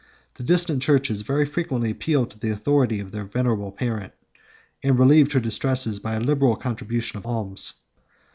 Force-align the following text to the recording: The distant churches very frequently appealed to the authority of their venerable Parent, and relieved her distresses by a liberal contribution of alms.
The 0.33 0.41
distant 0.43 0.81
churches 0.81 1.21
very 1.21 1.45
frequently 1.45 1.91
appealed 1.91 2.31
to 2.31 2.39
the 2.39 2.49
authority 2.51 2.99
of 3.01 3.11
their 3.11 3.23
venerable 3.23 3.71
Parent, 3.71 4.11
and 4.81 4.97
relieved 4.97 5.33
her 5.33 5.39
distresses 5.39 5.99
by 5.99 6.15
a 6.15 6.19
liberal 6.19 6.55
contribution 6.55 7.17
of 7.19 7.27
alms. 7.27 7.73